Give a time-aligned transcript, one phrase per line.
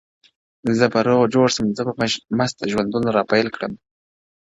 [0.67, 1.93] o زه به روغ جوړ سم زه به
[2.37, 3.79] مست ژوندون راپيل كړمه،